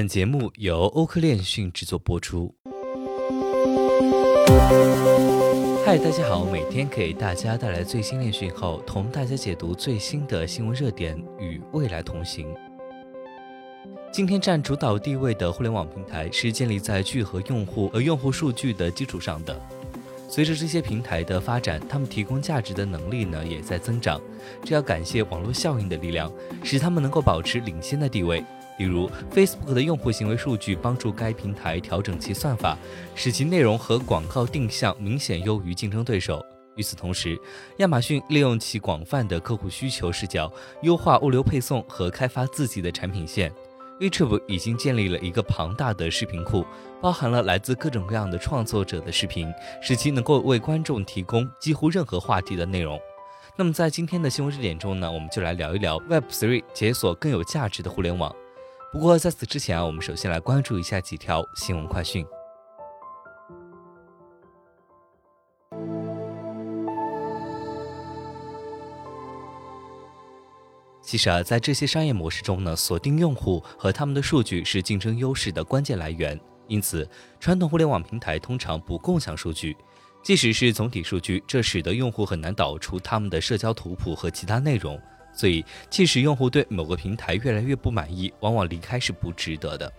[0.00, 2.54] 本节目由欧科链讯制作播出。
[5.84, 12.46] 嗨，大家好，每天给大家带来最新链讯后，同大家解读最新的新闻热点，与未来同行。
[14.10, 19.54] 今天占主导地位的互联网平台是建立在聚合用户和用户数据的基础上的。
[20.30, 24.18] 随着这些平台的发展，他们提供价值的能力呢也在增长。
[24.64, 26.32] 这要感谢网络效应的力量，
[26.64, 28.42] 使他们能够保持领先的地位。
[28.80, 32.78] 比如，Facebook 的用户行为数据帮助该平台调整其算法，
[33.14, 36.42] 使其内容和广告定向明显优于竞争对手。
[36.76, 37.38] 与此同时，
[37.76, 43.52] 亚马逊利用其广泛的客户需求视角，优化物流配送和开发自己的产品线。
[44.00, 46.64] YouTube 已经建立了一个庞大的视频库，
[47.02, 52.98] 包含了来自各种各样的创作者的视频，使其能够为观众提供几乎任何话题的内容。
[53.58, 58.34] 那么，在今天的新闻热点中呢，我们就来聊一聊 Web3 解锁更有价值的互联网。
[58.92, 62.26] 不过在此之前啊，我们首先来关注一下几条新闻快讯。
[71.00, 76.38] 其实啊，在这些商业模式中呢，锁定用户和他们的数据是竞争优势的关键来源。
[76.66, 79.76] 因此，传统互联网平台通常不共享数据，
[80.20, 85.00] 即使是总体数据，这使得用户很难导出他们的社交图谱和其他内容。
[85.32, 89.92] 所以，即使用户对某个平台越来越不满意，往往离开是不值得的。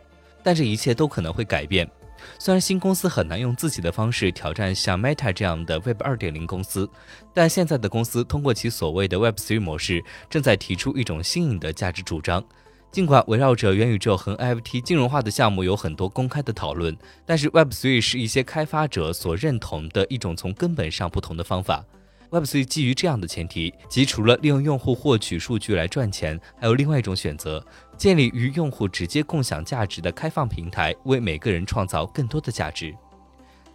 [0.43, 1.89] 但这一切都可能会改变。
[2.38, 6.88] 虽然新公司很难用自己的方式挑战像 Meta 这样的 Web 2.0公司，
[7.33, 12.43] 但现在的公司通过其所谓的 Web3 模式，正在提出一种新颖的价值主张。
[12.91, 16.95] 尽管围绕着元宇宙和 NFT 金融化的项目有很多公开的讨论，
[17.25, 21.83] 但是 Web3 是一些开发者所认同的一种从根本上不同的方法。
[22.31, 27.61] Web3 基于这样的前提，即除了利用用户获取数据来赚钱，还有另外一种选择：
[27.97, 32.95] 建立与用户直接共享价值的开放平台，为每个人创造更多的价值。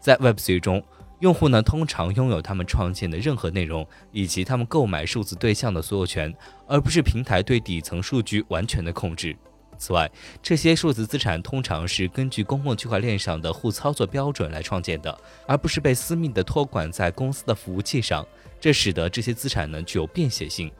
[0.00, 0.82] 在 Web3 中，
[1.20, 6.34] 用户呢通常拥有他们创建的任何内容以及他们购买数字对象的所有权，
[6.66, 9.36] 而不是平台对底层数据完全的控制。
[9.78, 10.10] 此外，
[10.42, 15.16] 这些数字资产通常是根据公共区块链上的互操作标准来创建的，
[15.46, 18.26] 而不是被私密的托管在公司的服务器上。
[18.58, 20.70] 这使得这些资产呢具有便携性。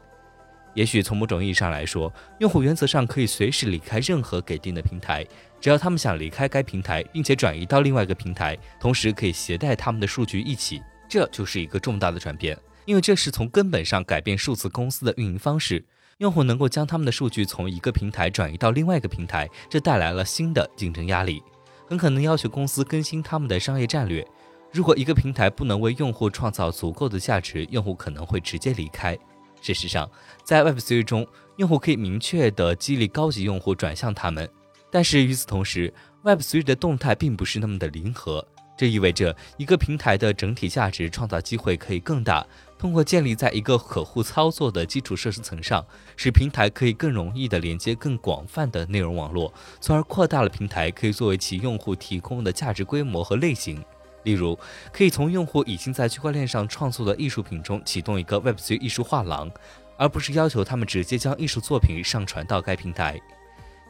[0.73, 5.25] 也许从某种意义上来说，用户原则上可以随时离开任何给定的平台，
[5.59, 10.81] 只要他们想离开该平台，并且转移到另外一个平台，同时可以携带他们的数据一起。
[11.09, 15.83] 这就是一个重大的转变，因为这是从根本上改变数字公司的运营方式。
[16.17, 21.43] 用户能够将他们的数据从一个平台转移到另外一个平台，这带来了新的竞争压力，
[21.85, 24.27] 很可能要求公司更新他们的商业战略。
[24.71, 29.15] 如果一个平台不能为用户创造足够的价值，用户可能会直接离开。
[29.61, 30.09] 事实上，
[30.43, 34.49] 在 Web3 中，用户可以明确地激励高级用户转向他们，
[34.91, 38.43] 但是与此同时，Web3 的动态并不是那么的灵活。
[38.75, 42.45] 这意味着一个平台的整体价值创造机会可以更大。
[42.77, 49.51] 通过建立在一个可互操作的基础设施层上，使平台可以更容易地连接更广泛的内容网络，
[49.81, 53.83] 从而扩大了平台可以作为其用户提供的价值规模和类型。
[54.23, 54.57] 例如，
[54.91, 59.49] 可以从用户已经在区块链上创作的艺术品中启动一个 Web3 艺术画廊，
[59.97, 63.19] 而不是要求他们直接将艺术作品上传到该平台。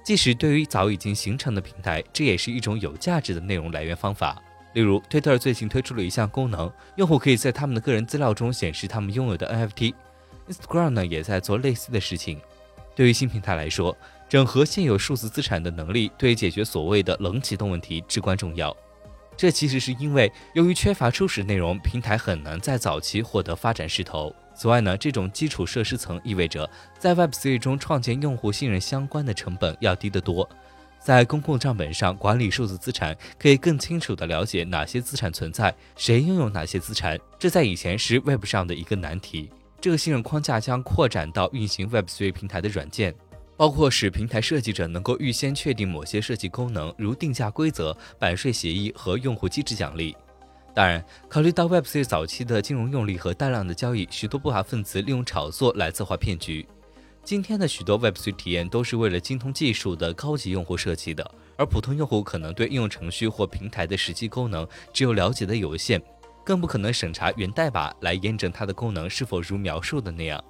[0.04, 4.42] 即使对于早已经形成的平台，这也是一种有价值的内容来源方法。
[4.78, 9.96] 例如，Twitter 最近推出了一项功能，用户可以在他们的个人资料中显示他们拥有的 NFT。
[10.48, 12.40] Instagram 呢也在做类似的事情。
[12.94, 13.98] 对于新平台来说，
[14.30, 18.72] 整合现有数字资产的能力对解决所谓的冷启动问题至关重要。
[19.36, 24.32] 这其实是因为由于缺乏初始内容，平台很难在早期获得发展势头。
[24.54, 30.48] 此外呢，这种基础设施层意味着在 Web3 中创建用户信任相关的成本要低得多。
[31.08, 37.18] 在公共账本上管理数字资产，可以更清楚地了解哪些资产存在，谁拥有哪些资产。
[37.40, 39.50] 这在以前是 Web 上的一个难题。
[39.80, 43.16] 这个信任框架将扩展到运行 Web3 平台的软件，
[43.56, 50.14] 包括使平台设计者能够预先确定某些设计功能，如定价规则、版税协议和用户机制奖励。
[50.76, 56.68] 当然，考虑到 Web3 早期的金融用力和大量的交易，许多不法分子利用炒作来策划骗局。
[57.28, 66.02] 今天的许多 Web3 体验都是为了精通技术的高级用户设计的，而普通用户可能对应用程序或平台的实际功能只有了解的有限，
[66.46, 70.42] 更不可能审查源代码来验证它的功能是否如描述的那样。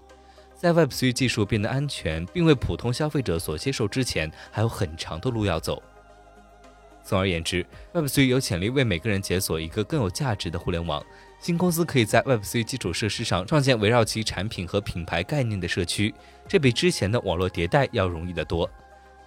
[0.53, 5.81] 在 Web3 技术变得安全并为普通消费者所接受之前，还有很长的路要走。
[7.07, 11.01] 总而言之，Web3 有潜力为每个人解锁一个更有价值的互联网。
[11.39, 16.13] 新公司可以在 Web3 基础设施上创建围绕其产品和品牌概念的社区，
[16.49, 18.69] 这比之前的网络迭代要容易得多。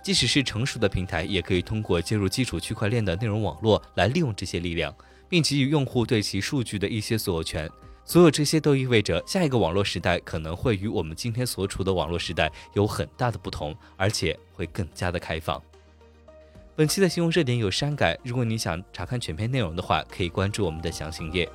[0.02, 4.94] 即使是成熟的平台，也可以通过接入基础区块链的内容网络来利用这些力量，
[5.26, 7.66] 并给予用户对其数据的一些所有权。
[8.04, 15.62] 所有这些都意味着下一个网络时代可能会与我们今天所处的网络时代有很大的不同，而且会更加的开放。
[16.76, 21.46] 本期的新闻热点有删改，如果你想查看全篇内容的话，可以关注我们的详情页。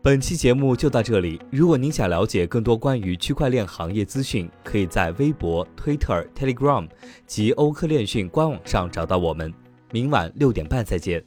[0.00, 1.40] 本期节目就到这里。
[1.50, 6.88] 如果您想了解更多关于区块链行业资讯，可以在微博、Twitter、Telegram
[7.26, 9.52] 及欧科链讯官网上找到我们。
[9.92, 11.22] 明晚六点半再见。